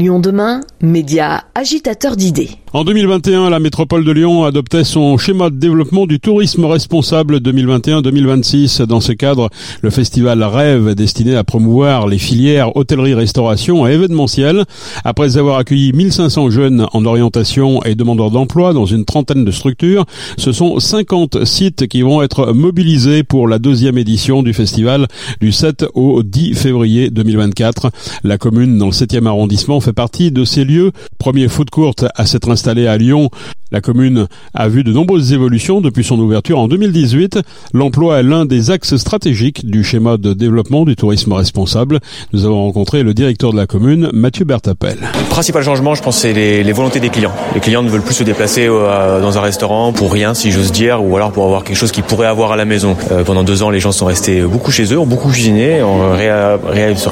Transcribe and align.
Lyon 0.00 0.18
demain, 0.18 0.62
média 0.80 1.44
agitateur 1.54 2.16
d'idées. 2.16 2.48
En 2.72 2.84
2021, 2.84 3.50
la 3.50 3.58
métropole 3.58 4.02
de 4.02 4.12
Lyon 4.12 4.44
adoptait 4.44 4.84
son 4.84 5.18
schéma 5.18 5.50
de 5.50 5.56
développement 5.56 6.06
du 6.06 6.20
tourisme 6.20 6.64
responsable 6.64 7.36
2021-2026. 7.38 8.82
Dans 8.84 9.00
ce 9.00 9.12
cadre, 9.12 9.50
le 9.82 9.90
festival 9.90 10.42
Rêve, 10.42 10.94
destiné 10.94 11.36
à 11.36 11.44
promouvoir 11.44 12.06
les 12.06 12.16
filières 12.16 12.74
hôtellerie-restauration 12.76 13.86
et 13.86 13.92
événementiel. 13.92 14.64
Après 15.04 15.36
avoir 15.36 15.58
accueilli 15.58 15.92
1500 15.92 16.48
jeunes 16.48 16.86
en 16.94 17.04
orientation 17.04 17.82
et 17.82 17.94
demandeurs 17.94 18.30
d'emploi 18.30 18.72
dans 18.72 18.86
une 18.86 19.04
trentaine 19.04 19.44
de 19.44 19.50
structures, 19.50 20.06
ce 20.38 20.52
sont 20.52 20.78
50 20.78 21.44
sites 21.44 21.88
qui 21.88 22.00
vont 22.00 22.22
être 22.22 22.54
mobilisés 22.54 23.22
pour 23.22 23.48
la 23.48 23.58
deuxième 23.58 23.98
édition 23.98 24.42
du 24.42 24.54
festival 24.54 25.08
du 25.42 25.52
7 25.52 25.84
au 25.92 26.22
10 26.22 26.54
février 26.54 27.10
2024. 27.10 27.90
La 28.24 28.38
commune 28.38 28.78
dans 28.78 28.86
le 28.86 28.92
7e 28.92 29.26
arrondissement 29.26 29.80
fait 29.80 29.89
partie 29.92 30.30
de 30.30 30.44
ces 30.44 30.64
lieux. 30.64 30.92
Premier 31.18 31.48
foot 31.48 31.70
court 31.70 31.94
à 32.14 32.26
s'être 32.26 32.50
installé 32.50 32.86
à 32.86 32.96
Lyon. 32.96 33.30
La 33.72 33.80
commune 33.80 34.26
a 34.54 34.68
vu 34.68 34.82
de 34.82 34.92
nombreuses 34.92 35.32
évolutions 35.32 35.80
depuis 35.80 36.04
son 36.04 36.18
ouverture 36.18 36.58
en 36.58 36.68
2018. 36.68 37.38
L'emploi 37.72 38.20
est 38.20 38.22
l'un 38.22 38.44
des 38.44 38.70
axes 38.70 38.96
stratégiques 38.96 39.64
du 39.64 39.84
schéma 39.84 40.16
de 40.16 40.32
développement 40.32 40.84
du 40.84 40.96
tourisme 40.96 41.32
responsable. 41.32 42.00
Nous 42.32 42.44
avons 42.44 42.64
rencontré 42.64 43.02
le 43.02 43.14
directeur 43.14 43.52
de 43.52 43.56
la 43.56 43.66
commune, 43.66 44.10
Mathieu 44.12 44.44
Bertapel. 44.44 44.98
Le 45.00 45.28
principal 45.30 45.62
changement, 45.62 45.94
je 45.94 46.02
pense, 46.02 46.18
c'est 46.18 46.32
les, 46.32 46.72
volontés 46.72 47.00
des 47.00 47.10
clients. 47.10 47.32
Les 47.54 47.60
clients 47.60 47.82
ne 47.82 47.88
veulent 47.88 48.02
plus 48.02 48.14
se 48.14 48.24
déplacer 48.24 48.66
euh, 48.68 49.20
dans 49.20 49.38
un 49.38 49.40
restaurant 49.40 49.92
pour 49.92 50.12
rien, 50.12 50.34
si 50.34 50.50
j'ose 50.50 50.72
dire, 50.72 51.04
ou 51.04 51.16
alors 51.16 51.32
pour 51.32 51.44
avoir 51.44 51.64
quelque 51.64 51.76
chose 51.76 51.92
qu'ils 51.92 52.04
pourraient 52.04 52.26
avoir 52.26 52.52
à 52.52 52.56
la 52.56 52.64
maison. 52.64 52.96
Euh, 53.12 53.22
pendant 53.24 53.44
deux 53.44 53.62
ans, 53.62 53.70
les 53.70 53.80
gens 53.80 53.92
sont 53.92 54.06
restés 54.06 54.42
beaucoup 54.42 54.72
chez 54.72 54.92
eux, 54.92 54.98
ont 54.98 55.06
beaucoup 55.06 55.30
cuisiné, 55.30 55.82
ont 55.82 56.12
ré, 56.12 56.28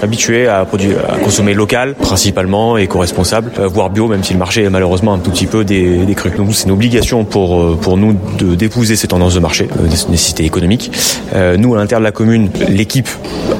habitués 0.03 0.49
à, 0.49 0.61
à 0.61 1.19
consommer 1.19 1.55
local, 1.55 1.95
principalement 1.95 2.77
éco-responsable, 2.77 3.53
euh, 3.59 3.69
voire 3.69 3.91
bio, 3.91 4.09
même 4.09 4.25
si 4.25 4.33
le 4.33 4.39
marché 4.39 4.65
est 4.65 4.71
malheureusement 4.71 5.15
un 5.15 5.19
tout 5.19 5.31
petit 5.31 5.47
peu 5.47 5.65
décru. 5.65 6.31
Donc 6.37 6.48
c'est 6.53 6.67
une 6.67 6.73
obligation 6.73 7.25
pour, 7.25 7.79
pour 7.79 7.97
nous 7.97 8.17
de 8.39 8.55
d'épouser 8.55 8.97
ces 8.97 9.09
tendances 9.09 9.35
de 9.35 9.41
marché, 9.41 9.69
euh, 9.79 9.83
des 9.85 10.11
nécessités 10.11 10.45
économiques. 10.45 10.91
Euh, 11.35 11.57
nous, 11.57 11.75
à 11.75 11.79
l'intérieur 11.79 12.01
de 12.01 12.05
la 12.05 12.13
commune, 12.13 12.51
l'équipe 12.69 13.09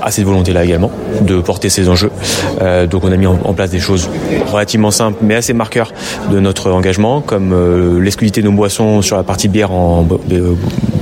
a 0.03 0.11
cette 0.11 0.25
volonté-là 0.25 0.65
également 0.65 0.91
de 1.23 1.41
porter 1.41 1.69
ces 1.69 1.89
enjeux. 1.89 2.11
Euh, 2.61 2.87
donc 2.87 3.05
on 3.05 3.13
a 3.13 3.17
mis 3.17 3.27
en, 3.27 3.37
place 3.55 3.71
des 3.71 3.81
choses 3.81 4.09
relativement 4.53 4.91
simples, 4.91 5.19
mais 5.23 5.35
assez 5.35 5.53
marqueurs 5.53 5.93
de 6.31 6.41
notre 6.41 6.71
engagement, 6.71 7.21
comme 7.21 7.53
euh, 7.53 8.01
l'exclusivité 8.01 8.41
de 8.41 8.47
nos 8.47 8.53
boissons 8.53 9.03
sur 9.03 9.17
la 9.17 9.23
partie 9.23 9.49
bière 9.49 9.73
en 9.73 10.07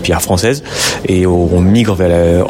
bière 0.02 0.22
française, 0.22 0.62
et 1.06 1.26
on 1.26 1.60
migre 1.60 1.96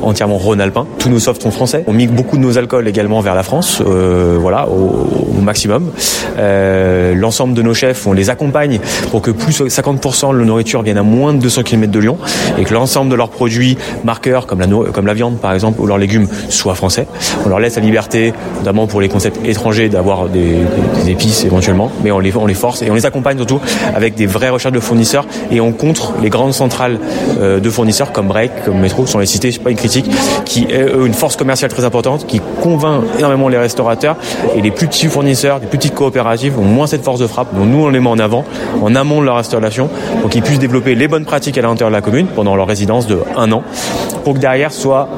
entièrement 0.03 0.39
Rhône-Alpin. 0.39 0.87
Tous 0.99 1.09
nos 1.09 1.19
softs 1.19 1.43
sont 1.43 1.51
français. 1.51 1.85
On 1.87 1.93
migre 1.93 2.13
beaucoup 2.13 2.37
de 2.37 2.43
nos 2.43 2.59
alcools 2.59 2.89
également 2.89 3.21
vers 3.21 3.35
la 3.35 3.43
France, 3.43 3.83
voilà, 3.83 4.69
au, 4.69 5.41
maximum. 5.41 5.91
L'ensemble 6.37 7.55
de 7.55 7.63
nos 7.63 7.75
chefs, 7.75 8.07
on 8.07 8.13
les 8.13 8.31
accompagne 8.31 8.81
pour 9.11 9.23
que 9.23 9.31
plus 9.31 9.61
50% 9.61 10.33
de 10.33 10.39
la 10.39 10.45
nourriture 10.45 10.83
vienne 10.83 10.99
à 10.99 11.03
moins 11.03 11.33
de 11.33 11.39
200 11.39 11.63
km 11.63 11.93
de 11.93 11.99
Lyon 11.99 12.19
et 12.59 12.65
que 12.65 12.75
l'ensemble 12.75 13.11
de 13.11 13.17
leurs 13.17 13.31
produits 13.31 13.79
marqueurs 14.05 14.47
comme 14.47 14.61
la, 14.61 14.67
comme 14.93 15.07
la 15.07 15.15
viande 15.15 15.39
par 15.39 15.53
exemple 15.53 15.81
ou 15.81 15.87
leurs 15.87 15.99
légumes 15.99 16.29
soient 16.49 16.75
français. 16.75 17.07
On 17.45 17.49
leur 17.49 17.61
laisse 17.61 17.77
la 17.77 17.83
liberté, 17.83 18.33
notamment 18.59 18.87
pour 18.87 19.01
les 19.01 19.09
concepts 19.09 19.39
étrangers, 19.47 19.89
d'avoir 19.89 20.29
des, 20.29 20.57
des, 21.05 21.11
épices 21.11 21.45
éventuellement, 21.45 21.91
mais 22.03 22.11
on 22.11 22.19
les, 22.19 22.35
on 22.37 22.47
les 22.47 22.55
force 22.55 22.83
et 22.83 22.91
on 22.91 22.95
les 22.95 23.07
accompagne 23.07 23.37
surtout 23.37 23.61
avec 23.95 24.15
des 24.15 24.27
vraies 24.27 24.51
recherches 24.51 24.75
de 24.75 24.81
fournisseurs 24.81 25.27
et 25.51 25.61
on 25.61 25.73
contre 25.73 26.15
les 26.23 26.31
grandes 26.31 26.53
centrales 26.53 26.99
euh, 27.41 27.46
de 27.61 27.71
fournisseurs 27.71 28.13
comme 28.13 28.29
Break, 28.29 28.65
comme 28.65 28.79
Metro, 28.79 29.05
qui 29.05 29.13
sont 29.13 29.19
les 29.19 29.27
cités, 29.27 29.53
c'est 29.53 29.61
pas 29.61 29.71
une 29.71 29.77
critique, 29.77 30.11
qui 30.45 30.65
est 30.65 30.87
une 31.05 31.15
force 31.15 31.37
commerciale 31.37 31.71
très 31.71 31.85
importante, 31.85 32.27
qui 32.27 32.41
convainc 32.61 33.05
énormément 33.19 33.49
les 33.49 33.59
restaurateurs 33.59 34.17
et 34.55 34.61
les 34.61 34.71
plus 34.71 34.87
petits 34.87 35.07
fournisseurs, 35.07 35.59
les 35.61 35.67
plus 35.67 35.79
petites 35.79 35.95
coopératives 35.95 36.59
ont 36.59 36.65
moins 36.65 36.87
cette 36.87 37.03
force 37.03 37.21
de 37.21 37.27
frappe. 37.27 37.55
Donc 37.55 37.67
nous 37.67 37.85
on 37.85 37.89
les 37.89 38.01
met 38.01 38.09
en 38.09 38.19
avant, 38.19 38.45
en 38.83 38.95
amont 38.95 39.21
de 39.21 39.27
leur 39.27 39.37
installation, 39.37 39.89
pour 40.21 40.31
qu'ils 40.31 40.43
puissent 40.43 40.59
développer 40.59 40.95
les 40.95 41.09
bonnes 41.09 41.25
pratiques 41.25 41.59
à 41.59 41.63
l'intérieur 41.63 41.91
de 41.91 41.97
la 41.97 42.03
commune 42.03 42.27
pendant 42.27 42.57
leur 42.57 42.67
résidence 42.67 43.07
de 43.07 43.19
un 43.37 43.53
an, 43.53 43.63
pour 44.25 44.35
que 44.35 44.39
derrière 44.39 44.73
soit 44.73 45.09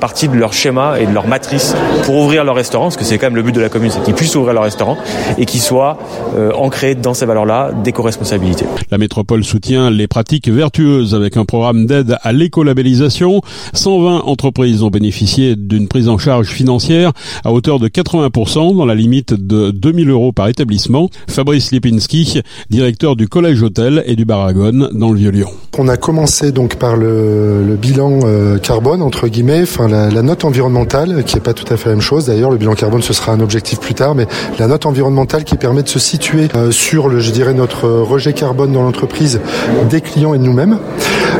partie 0.00 0.28
de 0.28 0.34
leur 0.34 0.52
schéma 0.52 1.00
et 1.00 1.06
de 1.06 1.12
leur 1.12 1.26
matrice 1.26 1.74
pour 2.04 2.16
ouvrir 2.16 2.44
leur 2.44 2.54
restaurant, 2.54 2.84
parce 2.84 2.96
que 2.96 3.04
c'est 3.04 3.18
quand 3.18 3.26
même 3.26 3.36
le 3.36 3.42
but 3.42 3.54
de 3.54 3.60
la 3.60 3.68
commune, 3.68 3.90
c'est 3.90 4.02
qu'ils 4.02 4.14
puissent 4.14 4.36
ouvrir 4.36 4.54
leur 4.54 4.62
restaurant 4.62 4.96
et 5.36 5.44
qu'ils 5.44 5.60
soient 5.60 5.98
euh, 6.36 6.52
ancrés 6.52 6.94
dans 6.94 7.14
ces 7.14 7.26
valeurs-là 7.26 7.72
d'éco-responsabilité. 7.84 8.64
La 8.90 8.98
métropole 8.98 9.44
soutient 9.44 9.90
les 9.90 10.06
pratiques 10.06 10.48
vertueuses 10.48 11.14
avec 11.14 11.36
un 11.36 11.44
programme 11.44 11.86
d'aide 11.86 12.16
à 12.22 12.32
l'écolabellisation. 12.32 13.40
120 13.74 14.22
entreprises 14.24 14.82
ont 14.82 14.90
bénéficié 14.90 15.56
d'une 15.56 15.88
prise 15.88 16.08
en 16.08 16.18
charge 16.18 16.48
financière 16.48 17.12
à 17.44 17.52
hauteur 17.52 17.78
de 17.78 17.88
80% 17.88 18.76
dans 18.76 18.86
la 18.86 18.94
limite 18.94 19.34
de 19.34 19.70
2000 19.70 20.10
euros 20.10 20.32
par 20.32 20.48
établissement. 20.48 21.10
Fabrice 21.28 21.72
Lipinski, 21.72 22.42
directeur 22.70 23.16
du 23.16 23.28
Collège 23.28 23.62
Hôtel 23.62 24.02
et 24.06 24.16
du 24.16 24.24
Baragone 24.24 24.90
dans 24.92 25.10
le 25.10 25.18
Vieux-Lyon. 25.18 25.48
On 25.78 25.88
a 25.88 25.96
commencé 25.96 26.52
donc 26.52 26.76
par 26.76 26.96
le, 26.96 27.62
le 27.64 27.76
bilan 27.76 28.20
euh, 28.24 28.58
carbone 28.58 29.02
entre 29.02 29.28
guillemets, 29.28 29.47
enfin 29.62 29.88
la, 29.88 30.22
note 30.22 30.44
environnementale 30.44 31.24
qui 31.24 31.36
est 31.36 31.40
pas 31.40 31.54
tout 31.54 31.72
à 31.72 31.76
fait 31.76 31.88
la 31.88 31.94
même 31.94 32.02
chose. 32.02 32.26
D'ailleurs, 32.26 32.50
le 32.50 32.56
bilan 32.56 32.74
carbone 32.74 33.02
ce 33.02 33.12
sera 33.12 33.32
un 33.32 33.40
objectif 33.40 33.80
plus 33.80 33.94
tard, 33.94 34.14
mais 34.14 34.26
la 34.58 34.66
note 34.66 34.86
environnementale 34.86 35.44
qui 35.44 35.56
permet 35.56 35.82
de 35.82 35.88
se 35.88 35.98
situer 35.98 36.48
euh, 36.54 36.70
sur 36.70 37.08
le, 37.08 37.20
je 37.20 37.30
dirais, 37.30 37.54
notre 37.54 37.88
rejet 37.88 38.32
carbone 38.32 38.72
dans 38.72 38.82
l'entreprise 38.82 39.40
des 39.88 40.00
clients 40.00 40.34
et 40.34 40.38
de 40.38 40.44
nous-mêmes. 40.44 40.78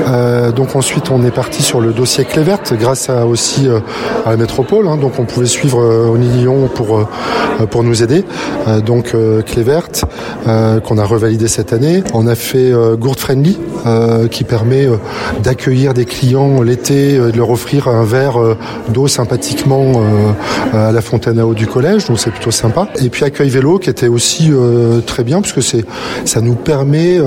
Euh, 0.08 0.52
donc 0.52 0.76
ensuite, 0.76 1.10
on 1.10 1.24
est 1.24 1.30
parti 1.30 1.62
sur 1.62 1.80
le 1.80 1.92
dossier 1.92 2.24
clé 2.24 2.42
verte 2.42 2.74
grâce 2.78 3.10
à 3.10 3.26
aussi 3.26 3.68
euh, 3.68 3.80
à 4.24 4.30
la 4.30 4.36
métropole. 4.36 4.88
Hein, 4.88 4.96
donc 4.96 5.18
on 5.18 5.24
pouvait 5.24 5.46
suivre 5.46 5.80
euh, 5.80 6.18
Lyon 6.18 6.68
pour 6.74 7.08
pour 7.70 7.82
nous 7.82 8.02
aider. 8.02 8.24
donc 8.84 9.14
clé 9.46 9.62
verte 9.62 10.04
qu'on 10.44 10.98
a 10.98 11.04
revalidé 11.04 11.48
cette 11.48 11.72
année. 11.72 12.02
On 12.12 12.26
a 12.26 12.34
fait 12.34 12.72
gourde 12.98 13.18
friendly 13.18 13.58
qui 14.30 14.44
permet 14.44 14.88
d'accueillir 15.42 15.94
des 15.94 16.04
clients 16.04 16.62
l'été 16.62 17.14
et 17.14 17.18
de 17.18 17.36
leur 17.36 17.50
offrir 17.50 17.88
un 17.88 18.04
verre 18.04 18.38
d'eau 18.88 19.08
sympathiquement 19.08 20.02
à 20.72 20.92
la 20.92 21.00
fontaine 21.00 21.38
à 21.38 21.46
eau 21.46 21.54
du 21.54 21.66
collège. 21.66 22.06
Donc 22.06 22.18
c'est 22.18 22.30
plutôt 22.30 22.50
sympa. 22.50 22.88
Et 23.02 23.08
puis 23.08 23.24
accueil 23.24 23.48
vélo 23.48 23.78
qui 23.78 23.90
était 23.90 24.08
aussi 24.08 24.52
très 25.06 25.24
bien 25.24 25.40
puisque 25.40 25.62
c'est 25.62 25.84
ça 26.24 26.40
nous 26.40 26.54
permet 26.54 27.18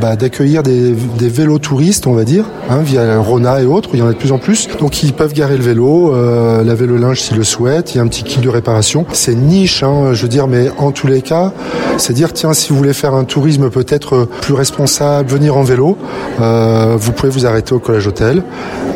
bah, 0.00 0.16
d'accueillir 0.16 0.62
des, 0.62 0.92
des 0.92 1.28
vélos 1.28 1.58
touristes 1.58 1.98
on 2.06 2.14
va 2.14 2.24
dire, 2.24 2.44
hein, 2.70 2.80
via 2.80 3.18
Rona 3.18 3.60
et 3.60 3.66
autres, 3.66 3.90
il 3.92 4.00
y 4.00 4.02
en 4.02 4.08
a 4.08 4.12
de 4.12 4.18
plus 4.18 4.32
en 4.32 4.38
plus. 4.38 4.68
Donc 4.78 5.02
ils 5.02 5.12
peuvent 5.12 5.34
garer 5.34 5.56
le 5.56 5.62
vélo, 5.62 6.14
euh, 6.14 6.64
laver 6.64 6.86
le 6.86 6.96
linge 6.96 7.20
s'ils 7.20 7.36
le 7.36 7.44
souhaitent, 7.44 7.94
il 7.94 7.98
y 7.98 8.00
a 8.00 8.02
un 8.02 8.08
petit 8.08 8.22
kit 8.22 8.40
de 8.40 8.48
réparation. 8.48 9.04
C'est 9.12 9.34
niche, 9.34 9.82
hein, 9.82 10.12
je 10.14 10.22
veux 10.22 10.28
dire, 10.28 10.46
mais 10.46 10.70
en 10.78 10.90
tous 10.90 11.06
les 11.06 11.22
cas, 11.22 11.52
c'est 11.98 12.14
dire, 12.14 12.32
tiens, 12.32 12.54
si 12.54 12.70
vous 12.70 12.76
voulez 12.76 12.94
faire 12.94 13.14
un 13.14 13.24
tourisme 13.24 13.68
peut-être 13.70 14.26
plus 14.40 14.54
responsable, 14.54 15.28
venir 15.28 15.56
en 15.56 15.62
vélo, 15.62 15.97
euh, 15.97 15.97
vous 16.38 17.12
pouvez 17.12 17.30
vous 17.30 17.46
arrêter 17.46 17.74
au 17.74 17.78
collège 17.78 18.06
hôtel. 18.06 18.42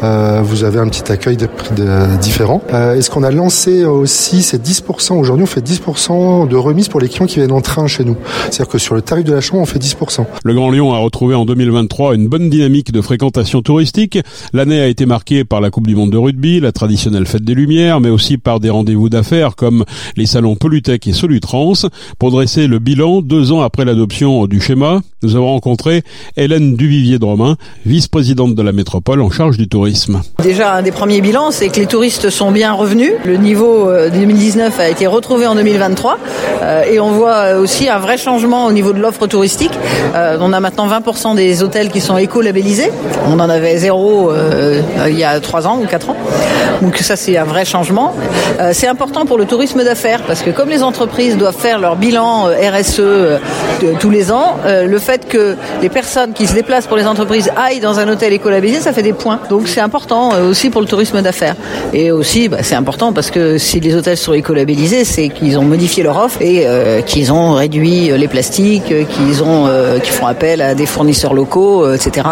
Euh, 0.02 0.40
vous 0.42 0.64
avez 0.64 0.80
un 0.80 0.88
petit 0.88 1.12
accueil 1.12 1.36
de, 1.36 1.46
de, 1.76 2.20
différent. 2.20 2.60
Euh, 2.72 2.96
et 2.96 3.02
ce 3.02 3.10
qu'on 3.10 3.22
a 3.22 3.30
lancé 3.30 3.84
aussi, 3.84 4.42
c'est 4.42 4.60
10%. 4.60 5.14
Aujourd'hui, 5.14 5.44
on 5.44 5.46
fait 5.46 5.64
10% 5.64 6.48
de 6.48 6.56
remise 6.56 6.88
pour 6.88 7.00
les 7.00 7.08
clients 7.08 7.26
qui 7.26 7.36
viennent 7.36 7.52
en 7.52 7.60
train 7.60 7.86
chez 7.86 8.04
nous. 8.04 8.16
C'est-à-dire 8.50 8.68
que 8.68 8.78
sur 8.78 8.94
le 8.94 9.02
tarif 9.02 9.24
de 9.24 9.32
la 9.32 9.40
chambre, 9.40 9.62
on 9.62 9.66
fait 9.66 9.78
10%. 9.78 10.24
Le 10.44 10.54
Grand 10.54 10.70
Lyon 10.70 10.92
a 10.92 10.98
retrouvé 10.98 11.36
en 11.36 11.44
2023 11.44 12.16
une 12.16 12.26
bonne 12.26 12.50
dynamique 12.50 12.90
de 12.90 13.00
fréquentation 13.00 13.62
touristique. 13.62 14.18
L'année 14.52 14.80
a 14.80 14.88
été 14.88 15.06
marquée 15.06 15.44
par 15.44 15.60
la 15.60 15.70
Coupe 15.70 15.86
du 15.86 15.94
Monde 15.94 16.10
de 16.10 16.18
rugby, 16.18 16.58
la 16.58 16.72
traditionnelle 16.72 17.26
fête 17.26 17.44
des 17.44 17.54
Lumières, 17.54 18.00
mais 18.00 18.10
aussi 18.10 18.38
par 18.38 18.58
des 18.58 18.70
rendez-vous 18.70 19.08
d'affaires 19.08 19.54
comme 19.54 19.84
les 20.16 20.26
salons 20.26 20.56
Polytech 20.56 21.06
et 21.06 21.12
Solutrans. 21.12 21.74
Pour 22.18 22.32
dresser 22.32 22.66
le 22.66 22.80
bilan, 22.80 23.22
deux 23.22 23.52
ans 23.52 23.60
après 23.60 23.84
l'adoption 23.84 24.46
du 24.46 24.60
schéma, 24.60 25.00
nous 25.22 25.36
avons 25.36 25.48
rencontré 25.48 26.02
Hélène 26.36 26.74
Duvivier-Dromain, 26.92 27.56
vice-présidente 27.86 28.54
de 28.54 28.62
la 28.62 28.72
métropole 28.72 29.22
en 29.22 29.30
charge 29.30 29.56
du 29.56 29.66
tourisme. 29.66 30.20
Déjà, 30.42 30.74
un 30.74 30.82
des 30.82 30.92
premiers 30.92 31.22
bilans, 31.22 31.50
c'est 31.50 31.68
que 31.70 31.80
les 31.80 31.86
touristes 31.86 32.28
sont 32.28 32.50
bien 32.50 32.74
revenus. 32.74 33.12
Le 33.24 33.36
niveau 33.38 33.88
2019 34.12 34.78
a 34.78 34.88
été 34.90 35.06
retrouvé 35.06 35.46
en 35.46 35.54
2023 35.54 36.18
et 36.90 37.00
on 37.00 37.12
voit 37.12 37.54
aussi 37.54 37.88
un 37.88 37.98
vrai 37.98 38.18
changement 38.18 38.66
au 38.66 38.72
niveau 38.72 38.92
de 38.92 39.00
l'offre 39.00 39.26
touristique. 39.26 39.72
On 40.14 40.52
a 40.52 40.60
maintenant 40.60 40.86
20% 40.86 41.34
des 41.34 41.62
hôtels 41.62 41.90
qui 41.90 42.02
sont 42.02 42.18
éco-labellisés. 42.18 42.90
On 43.26 43.40
en 43.40 43.48
avait 43.48 43.78
zéro 43.78 44.30
euh, 44.30 44.82
il 45.08 45.18
y 45.18 45.24
a 45.24 45.38
trois 45.40 45.66
ans 45.66 45.78
ou 45.82 45.86
quatre 45.86 46.10
ans. 46.10 46.16
Donc 46.80 46.96
ça, 46.98 47.16
c'est 47.16 47.36
un 47.36 47.44
vrai 47.44 47.64
changement. 47.64 48.14
Euh, 48.60 48.70
c'est 48.72 48.86
important 48.86 49.24
pour 49.24 49.38
le 49.38 49.44
tourisme 49.44 49.84
d'affaires 49.84 50.22
parce 50.22 50.42
que 50.42 50.50
comme 50.50 50.68
les 50.68 50.82
entreprises 50.82 51.36
doivent 51.36 51.56
faire 51.56 51.78
leur 51.78 51.96
bilan 51.96 52.46
RSE 52.46 53.00
euh, 53.00 53.38
tous 53.98 54.10
les 54.10 54.30
ans, 54.30 54.56
le 54.64 54.98
fait 54.98 55.26
que 55.26 55.56
les 55.80 55.88
personnes 55.88 56.32
qui 56.32 56.46
se 56.46 56.54
déplacent 56.54 56.81
place 56.82 56.88
pour 56.88 56.96
les 56.96 57.06
entreprises 57.06 57.50
aillent 57.56 57.80
dans 57.80 57.98
un 57.98 58.08
hôtel 58.08 58.32
écolabellisé, 58.32 58.80
ça 58.80 58.92
fait 58.92 59.02
des 59.02 59.12
points. 59.12 59.40
Donc 59.50 59.68
c'est 59.68 59.80
important 59.80 60.32
euh, 60.32 60.48
aussi 60.48 60.70
pour 60.70 60.80
le 60.80 60.86
tourisme 60.86 61.20
d'affaires. 61.22 61.54
Et 61.92 62.10
aussi, 62.10 62.48
bah, 62.48 62.58
c'est 62.62 62.74
important 62.74 63.12
parce 63.12 63.30
que 63.30 63.58
si 63.58 63.80
les 63.80 63.94
hôtels 63.94 64.16
sont 64.16 64.32
écolabellisés, 64.32 65.04
c'est 65.04 65.28
qu'ils 65.28 65.58
ont 65.58 65.64
modifié 65.64 66.02
leur 66.02 66.16
offre 66.18 66.40
et 66.40 66.66
euh, 66.66 67.02
qu'ils 67.02 67.32
ont 67.32 67.52
réduit 67.52 68.10
les 68.16 68.28
plastiques, 68.28 68.94
qu'ils 69.08 69.42
ont, 69.42 69.66
euh, 69.66 69.98
qu'ils 69.98 70.12
font 70.12 70.26
appel 70.26 70.62
à 70.62 70.74
des 70.74 70.86
fournisseurs 70.86 71.34
locaux, 71.34 71.92
etc. 71.92 72.26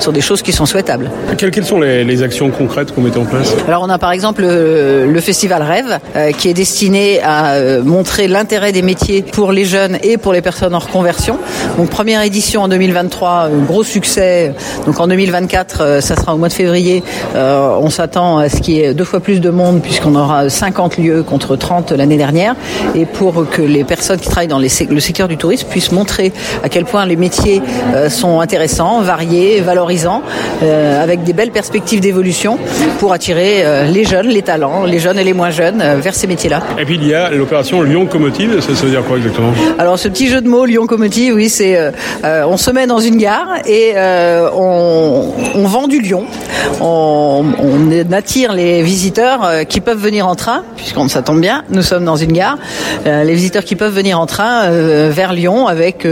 Sont 0.00 0.12
des 0.12 0.20
choses 0.20 0.42
qui 0.42 0.52
sont 0.52 0.66
souhaitables. 0.66 1.10
Quelles, 1.36 1.50
quelles 1.50 1.66
sont 1.66 1.80
les, 1.80 2.04
les, 2.04 2.22
actions 2.22 2.50
concrètes 2.50 2.92
qu'on 2.94 3.00
met 3.00 3.16
en 3.16 3.24
place? 3.24 3.54
Alors 3.66 3.82
on 3.82 3.90
a 3.90 3.98
par 3.98 4.12
exemple 4.12 4.42
le, 4.42 5.06
le 5.06 5.20
festival 5.20 5.62
Rêve 5.62 5.98
qui 6.36 6.48
est 6.48 6.54
destiné 6.54 7.20
à 7.22 7.80
montrer 7.84 8.28
l'intérêt 8.28 8.72
des 8.72 8.82
métiers 8.82 9.22
pour 9.22 9.52
les 9.52 9.64
jeunes 9.64 9.98
et 10.02 10.16
pour 10.16 10.32
les 10.32 10.42
personnes 10.42 10.74
en 10.74 10.80
reconversion. 10.80 11.38
Donc 11.76 11.90
première 11.90 12.22
édition 12.22 12.62
en 12.62 12.68
2023, 12.68 13.48
gros 13.66 13.84
succès. 13.88 14.52
Donc 14.86 15.00
en 15.00 15.06
2024, 15.08 16.00
ça 16.00 16.16
sera 16.16 16.34
au 16.34 16.38
mois 16.38 16.48
de 16.48 16.52
février. 16.52 17.02
on 17.34 17.90
s'attend 17.90 18.38
à 18.38 18.48
ce 18.48 18.60
qu'il 18.60 18.74
y 18.74 18.80
ait 18.80 18.94
deux 18.94 19.04
fois 19.04 19.20
plus 19.20 19.40
de 19.40 19.50
monde 19.50 19.80
puisqu'on 19.82 20.14
aura 20.14 20.48
50 20.48 20.98
lieux 20.98 21.22
contre 21.22 21.56
30 21.56 21.92
l'année 21.92 22.16
dernière. 22.16 22.54
Et 22.94 23.06
pour 23.06 23.48
que 23.48 23.62
les 23.62 23.84
personnes 23.84 24.18
qui 24.18 24.28
travaillent 24.28 24.48
dans 24.48 24.58
les, 24.58 24.70
le 24.88 25.00
secteur 25.00 25.28
du 25.28 25.36
tourisme 25.36 25.68
puissent 25.68 25.92
montrer 25.92 26.32
à 26.62 26.68
quel 26.68 26.84
point 26.84 27.06
les 27.06 27.16
métiers 27.16 27.62
sont 28.08 28.40
intéressants, 28.40 29.00
variés, 29.00 29.60
valorisants, 29.60 30.22
avec 30.62 31.24
des 31.24 31.32
belles 31.32 31.50
perspectives 31.50 32.00
d'évolution 32.00 32.58
pour 32.98 33.12
attirer 33.12 33.86
les 33.90 34.04
jeunes, 34.04 34.28
les 34.28 34.42
talents, 34.42 34.84
les 34.84 34.98
jeunes 34.98 35.18
et 35.18 35.24
les 35.24 35.32
moins 35.32 35.50
jeunes 35.50 35.82
vers 36.00 36.14
ces 36.14 36.26
métiers-là. 36.26 36.62
Et 36.78 36.84
puis 36.84 36.96
il 36.96 37.06
y 37.06 37.14
a 37.14 37.30
l'opération 37.30 37.82
Lyon 37.82 38.06
Comotive, 38.06 38.60
ça, 38.60 38.74
ça 38.74 38.84
veut 38.84 38.90
dire 38.90 39.04
quoi 39.04 39.16
exactement? 39.16 39.52
Alors 39.78 39.98
ce 39.98 40.08
petit 40.08 40.28
jeu 40.28 40.40
de 40.40 40.48
mots 40.48 40.64
Lyon 40.64 40.86
Comotive, 40.86 41.34
oui, 41.34 41.48
c'est 41.48 41.78
euh, 42.24 42.44
on 42.46 42.56
se 42.56 42.70
met 42.70 42.86
dans 42.86 42.98
une 42.98 43.16
gare 43.16 43.48
et 43.66 43.77
euh, 43.96 44.48
on, 44.54 45.32
on, 45.54 45.66
vend 45.66 45.88
du 45.88 46.00
lion. 46.00 46.24
On, 46.80 47.44
on, 47.58 48.12
attire 48.12 48.52
les 48.52 48.82
visiteurs 48.82 49.44
euh, 49.44 49.64
qui 49.64 49.80
peuvent 49.80 49.98
venir 49.98 50.26
en 50.26 50.34
train, 50.34 50.62
puisqu'on 50.76 51.08
ça 51.08 51.22
tombe 51.22 51.40
bien, 51.40 51.64
nous 51.70 51.82
sommes 51.82 52.04
dans 52.04 52.16
une 52.16 52.32
gare. 52.32 52.58
Euh, 53.06 53.24
les 53.24 53.34
visiteurs 53.34 53.64
qui 53.64 53.76
peuvent 53.76 53.94
venir 53.94 54.18
en 54.18 54.26
train 54.26 54.64
euh, 54.64 55.10
vers 55.12 55.32
Lyon 55.32 55.66
avec 55.66 56.06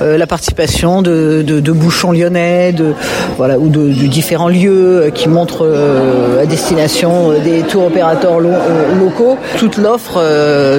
la 0.00 0.26
participation 0.26 1.02
de, 1.02 1.42
de, 1.46 1.60
de, 1.60 1.72
bouchons 1.72 2.12
lyonnais, 2.12 2.72
de 2.72 2.94
voilà 3.36 3.58
ou 3.58 3.68
de, 3.68 3.80
de 3.80 4.06
différents 4.06 4.48
lieux 4.48 5.10
qui 5.14 5.28
montrent 5.28 5.66
à 6.40 6.46
destination 6.46 7.32
des 7.44 7.62
tours 7.62 7.86
opérateurs 7.86 8.40
lo 8.40 8.50
locaux 8.98 9.36
toute 9.58 9.76
l'offre 9.76 10.20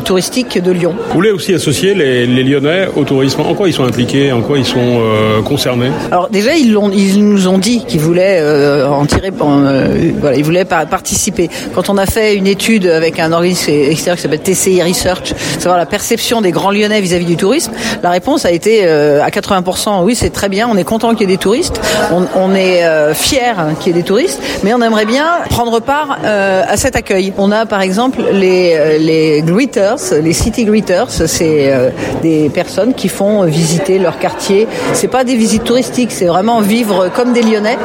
touristique 0.02 0.62
de 0.62 0.72
Lyon. 0.72 0.96
Vous 1.08 1.14
voulez 1.14 1.32
aussi 1.32 1.54
associer 1.54 1.94
les, 1.94 2.26
les, 2.26 2.44
Lyonnais 2.44 2.88
au 2.96 3.04
tourisme? 3.04 3.42
En 3.42 3.54
quoi 3.54 3.68
ils 3.68 3.74
sont 3.74 3.86
impliqués? 3.86 4.32
En 4.32 4.42
quoi 4.42 4.58
ils 4.58 4.66
sont 4.66 4.80
euh, 4.80 5.42
concernés? 5.42 5.90
Alors 6.12 6.25
déjà, 6.31 6.56
ils, 6.56 6.72
nous 6.72 7.48
ont 7.48 7.57
dit 7.57 7.83
qu'ils 7.86 8.00
voulaient 8.00 8.39
euh, 8.39 8.88
en 8.88 9.06
tirer, 9.06 9.31
euh, 9.42 10.12
voilà, 10.19 10.38
ils 10.38 10.44
voulaient 10.44 10.66
participer. 10.66 11.50
Quand 11.74 11.89
on 11.89 11.98
a 11.98 12.06
fait 12.06 12.36
une 12.36 12.48
étude 12.48 12.88
avec 12.88 13.19
un 13.19 13.31
organisme 13.31 13.72
extérieur 13.72 14.16
qui 14.18 14.22
s'appelle 14.24 14.39
TCI 14.39 14.81
Research, 14.83 15.33
savoir 15.60 15.77
la 15.77 15.86
perception 15.86 16.42
des 16.42 16.51
grands 16.51 16.72
Lyonnais 16.72 17.01
vis-à-vis 17.01 17.25
-vis 17.25 17.30
du 17.30 17.38
tourisme, 17.38 17.72
la 18.04 18.10
réponse 18.10 18.45
a 18.45 18.51
été 18.51 18.88
à 18.88 19.30
80%. 19.30 20.04
Oui, 20.04 20.16
c'est 20.16 20.31
très 20.31 20.50
bien, 20.50 20.68
on 20.72 20.77
est 20.77 20.83
content 20.83 21.12
qu'il 21.12 21.22
y 21.22 21.31
ait 21.31 21.36
des 21.36 21.44
touristes, 21.48 21.80
on, 22.12 22.25
on 22.36 22.54
est 22.56 22.83
fier 23.13 23.56
qu'il 23.80 23.95
y 23.95 23.95
ait 23.95 24.01
des 24.01 24.07
touristes, 24.07 24.42
mais 24.63 24.74
on 24.74 24.81
aimerait 24.81 25.06
bien 25.06 25.27
prendre 25.50 25.80
part 25.80 26.19
à 26.24 26.77
cet 26.77 26.95
accueil. 26.95 27.33
On 27.38 27.51
a 27.51 27.66
par 27.66 27.81
exemple 27.81 28.19
les, 28.31 29.00
les 29.00 29.42
greeters, 29.42 30.01
les 30.22 30.33
city 30.33 30.66
greeters, 30.66 31.10
c'est 31.10 31.74
des 32.22 32.50
personnes 32.50 32.94
qui 32.94 33.10
font 33.10 33.44
visiter 33.44 34.00
leur 34.00 34.19
quartier. 34.19 34.68
C'est 34.94 35.07
pas 35.07 35.24
des 35.24 35.36
visites 35.36 35.63
touristiques, 35.63 36.12
c'est 36.15 36.25
vraiment 36.25 36.62
vivre 36.62 37.09
comme 37.13 37.33
des 37.33 37.41
Lyonnais 37.41 37.77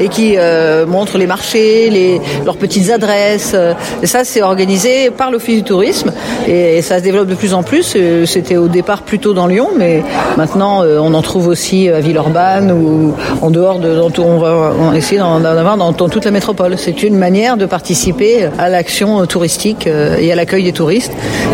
et 0.00 0.08
qui 0.08 0.34
euh, 0.36 0.86
montrent 0.86 1.18
les 1.18 1.26
marchés, 1.26 1.90
les, 1.90 2.20
leurs 2.44 2.56
petites 2.56 2.90
adresses. 2.90 3.54
Et 4.02 4.06
ça, 4.06 4.24
c'est 4.24 4.42
organisé 4.42 5.10
par 5.10 5.30
l'Office 5.30 5.56
du 5.56 5.64
tourisme 5.64 6.10
et, 6.48 6.80
ça 6.82 6.98
se 6.98 7.04
développe 7.04 7.28
de 7.28 7.34
plus 7.34 7.54
en 7.54 7.62
plus. 7.62 7.94
Euh, 7.96 8.26
c'était 8.26 8.56
au 8.56 8.68
départ 8.68 9.02
plutôt 9.02 9.32
dans 9.34 9.46
Lyon, 9.46 9.68
mais 9.76 10.02
maintenant 10.36 10.82
euh, 10.82 10.98
on 10.98 11.14
en 11.14 11.22
trouve 11.22 11.48
aussi 11.48 11.88
à 11.88 12.00
Villeurbanne 12.00 12.72
ou 12.72 13.14
en 13.42 13.50
dehors 13.50 13.78
de. 13.78 14.00
On 14.18 14.38
va 14.38 14.96
essayer 14.96 15.18
d'en 15.18 15.44
avoir 15.44 15.76
dans, 15.76 15.92
dans 15.92 16.08
toute 16.08 16.24
la 16.24 16.30
métropole. 16.30 16.76
C'est 16.78 17.02
une 17.02 17.16
manière 17.16 17.56
de 17.56 17.66
participer 17.66 18.48
à 18.58 18.68
l'action 18.68 19.24
touristique 19.26 19.86
et 19.86 20.32
à 20.32 20.34
l'accueil 20.34 20.64
des 20.64 20.72
touristes 20.72 21.12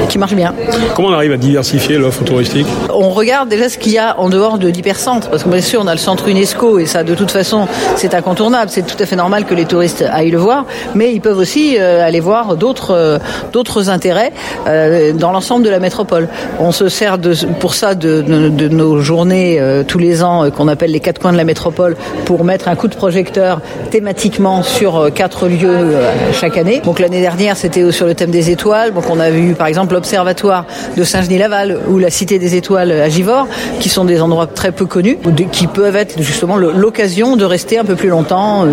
qui 0.09 0.19
marche 0.19 0.35
bien. 0.35 0.55
Comment 0.95 1.09
on 1.09 1.13
arrive 1.13 1.33
à 1.33 1.37
diversifier 1.37 1.99
l'offre 1.99 2.25
touristique? 2.25 2.67
On 2.93 3.11
regarde 3.11 3.49
déjà 3.49 3.69
ce 3.69 3.79
qu'il 3.79 3.93
y 3.93 3.99
a 3.99 4.19
en 4.19 4.29
dehors 4.29 4.59
de 4.59 4.69
l'hypercentre, 4.69 5.29
parce 5.29 5.45
que 5.45 5.49
bien 5.49 5.61
sûr 5.61 5.81
on 5.83 5.87
a 5.87 5.93
le 5.93 5.99
centre 5.99 6.20
UNESCO 6.29 6.79
et 6.79 6.87
ça 6.87 7.05
de 7.05 7.15
toute 7.15 7.31
façon 7.31 7.67
c'est 7.97 8.15
incontournable, 8.15 8.71
c'est 8.71 8.87
tout 8.87 9.01
à 9.03 9.07
fait 9.07 9.17
normal 9.17 9.45
que 9.45 9.55
les 9.55 9.65
touristes 9.65 10.05
aillent 10.11 10.31
le 10.31 10.39
voir, 10.39 10.65
mais 10.95 11.13
ils 11.13 11.21
peuvent 11.21 11.39
aussi 11.39 11.77
euh, 11.79 12.07
aller 12.07 12.21
voir 12.21 12.57
d'autres 12.57 12.95
euh, 12.95 13.19
d'autres 13.53 13.91
intérêts 13.91 14.33
euh, 14.67 15.13
dans 15.13 15.33
l'ensemble 15.33 15.65
de 15.65 15.71
la 15.71 15.81
métropole. 15.81 16.29
On 16.59 16.73
se 16.73 16.89
sert 16.89 17.19
de, 17.19 17.35
pour 17.59 17.75
ça 17.75 17.95
de, 17.95 18.23
de, 18.23 18.49
de 18.49 18.69
nos 18.69 19.01
journées 19.01 19.59
euh, 19.61 19.83
tous 19.83 19.99
les 19.99 20.23
ans 20.23 20.45
euh, 20.45 20.51
qu'on 20.51 20.69
appelle 20.69 20.93
les 20.93 21.01
quatre 21.01 21.21
coins 21.21 21.33
de 21.33 21.37
la 21.37 21.45
métropole 21.45 21.97
pour 22.25 22.45
mettre 22.45 22.69
un 22.69 22.77
coup 22.77 22.89
de 22.89 22.97
projecteur 22.97 23.61
thématiquement 23.91 24.63
sur 24.63 24.97
euh, 24.97 25.11
quatre 25.11 25.47
lieux 25.49 25.95
chaque 26.33 26.57
année. 26.57 26.81
Donc 26.85 26.99
l'année 26.99 27.21
dernière 27.21 27.57
c'était 27.57 27.91
sur 27.93 28.07
le 28.07 28.15
thème 28.15 28.31
des 28.31 28.51
étoiles, 28.51 28.93
donc 28.93 29.05
on 29.11 29.21
a 29.21 29.31
vu 29.31 29.55
par 29.55 29.67
exemple 29.67 29.95
l'observatoire 29.95 30.65
de 30.97 31.05
Saint-Genis-Laval 31.05 31.79
ou 31.89 31.99
la 31.99 32.11
Cité 32.11 32.39
des 32.39 32.55
Étoiles 32.55 32.93
à 32.93 33.09
Givors, 33.09 33.47
qui 33.81 33.89
sont 33.89 34.05
des 34.05 34.21
endroits 34.21 34.47
très 34.47 34.73
peu 34.73 34.87
connus, 34.87 35.19
qui 35.53 35.67
peuvent 35.67 35.97
être 35.97 36.00
justement 36.19 36.57
l'occasion 36.57 37.37
de 37.37 37.45
rester 37.45 37.79
un 37.79 37.85
peu 37.85 37.97
plus 37.97 38.09
longtemps. 38.09 38.67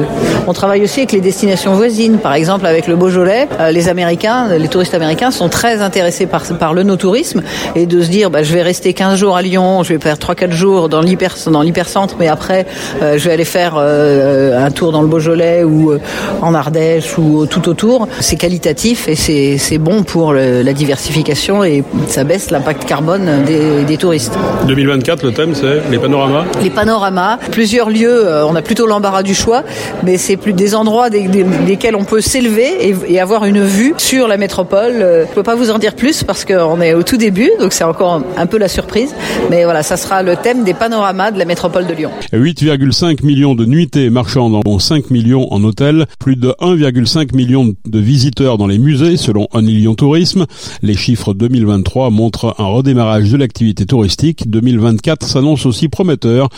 On 0.48 0.54
travaille 0.54 0.84
aussi 0.84 1.02
avec 1.02 1.12
les 1.12 1.22
destinations 1.22 1.74
voisines, 1.74 2.18
par 2.18 2.34
exemple 2.34 2.66
avec 2.66 2.88
le 2.88 2.96
Beaujolais. 2.96 3.48
Les 3.72 3.90
Américains, 3.90 4.48
les 4.58 4.68
touristes 4.68 4.94
américains 4.94 5.32
sont 5.32 5.50
très 5.50 5.82
intéressés 5.82 6.26
par, 6.26 6.44
par 6.60 6.74
le 6.74 6.84
no-tourisme 6.84 7.42
et 7.76 7.86
de 7.86 8.02
se 8.02 8.10
dire 8.10 8.30
bah, 8.30 8.44
je 8.44 8.54
vais 8.54 8.62
rester 8.62 8.94
15 8.94 9.20
jours 9.20 9.36
à 9.36 9.42
Lyon, 9.42 9.84
je 9.84 9.94
vais 9.94 10.00
faire 10.00 10.18
3-4 10.18 10.52
jours 10.52 10.90
dans 10.90 11.02
l'hypercentre, 11.02 12.16
mais 12.20 12.28
après 12.28 12.66
euh, 13.02 13.18
je 13.18 13.26
vais 13.26 13.34
aller 13.34 13.46
faire 13.46 13.76
euh, 13.78 14.66
un 14.66 14.72
tour 14.72 14.92
dans 14.92 15.02
le 15.02 15.08
Beaujolais 15.08 15.64
ou 15.64 15.92
euh, 15.92 16.00
en 16.42 16.54
Ardèche 16.54 17.18
ou 17.18 17.46
tout 17.46 17.68
autour. 17.70 18.08
C'est 18.20 18.36
qualitatif 18.36 19.08
et 19.08 19.16
c'est 19.58 19.78
bon 19.78 20.04
pour 20.04 20.34
le, 20.34 20.62
la 20.62 20.74
diversification 20.74 21.64
et 21.64 21.84
ça 22.08 22.24
baisse 22.24 22.52
l'impact 22.52 22.86
carbone 22.86 23.44
des, 23.46 23.84
des 23.84 23.98
touristes. 23.98 24.38
2024, 24.68 25.24
le 25.24 25.32
thème 25.32 25.56
c'est 25.56 25.82
les 25.90 26.00
panoramas? 26.00 26.46
Les 26.62 26.70
panoramas, 26.70 27.17
plusieurs 27.52 27.90
lieux, 27.90 28.26
on 28.48 28.56
a 28.56 28.62
plutôt 28.62 28.86
l'embarras 28.88 29.24
du 29.24 29.36
choix, 29.36 29.64
mais 30.04 30.18
c'est 30.18 30.38
plus 30.38 30.54
des 30.54 30.76
endroits 30.76 31.10
des, 31.10 31.28
des, 31.28 31.44
desquels 31.66 31.96
on 31.96 32.04
peut 32.04 32.22
s'élever 32.22 32.90
et, 32.90 32.96
et, 33.08 33.20
avoir 33.20 33.46
une 33.46 33.62
vue 33.62 33.94
sur 33.98 34.28
la 34.28 34.38
métropole. 34.38 34.94
Je 34.98 35.22
ne 35.22 35.34
peux 35.34 35.44
pas 35.44 35.56
vous 35.56 35.72
en 35.72 35.80
dire 35.80 35.96
plus 35.96 36.24
parce 36.24 36.46
qu'on 36.46 36.82
est 36.82 36.94
au 36.94 37.04
tout 37.04 37.18
début, 37.18 37.52
donc 37.60 37.74
c'est 37.74 37.84
encore 37.84 38.22
un 38.38 38.46
peu 38.46 38.58
la 38.58 38.68
surprise, 38.68 39.14
mais 39.50 39.64
voilà, 39.64 39.84
ça 39.84 39.98
sera 39.98 40.24
le 40.24 40.36
thème 40.36 40.64
des 40.64 40.74
panoramas 40.74 41.32
de 41.32 41.40
la 41.40 41.46
métropole 41.46 41.88
de 41.88 41.94
Lyon. 41.94 42.12
8,5 42.34 43.26
millions 43.26 43.56
de 43.56 43.66
nuitées 43.66 44.10
marchandes, 44.10 44.62
dont 44.64 44.80
5 44.80 45.12
millions 45.12 45.52
en 45.52 45.64
hôtel, 45.64 46.06
plus 46.20 46.36
de 46.36 46.50
1,5 46.60 47.36
million 47.36 47.74
de 47.86 48.00
visiteurs 48.00 48.58
dans 48.58 48.68
les 48.68 48.78
musées 48.78 49.18
selon 49.18 49.48
Lyon 49.68 49.96
Tourisme. 49.96 50.46
Les 50.82 50.96
chiffres 50.96 51.34
2023 51.34 52.10
montrent 52.10 52.56
un 52.58 52.68
redémarrage 52.68 53.32
de 53.32 53.38
l'activité 53.38 53.86
touristique. 53.86 54.50
2024 54.50 55.28
s'annonce 55.28 55.66
aussi 55.66 55.90
prometteur 55.90 56.50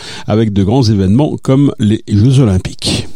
de 0.50 0.64
grands 0.64 0.84
événements 0.84 1.38
comme 1.42 1.74
les 1.80 2.04
Jeux 2.08 2.40
Olympiques. 2.40 3.08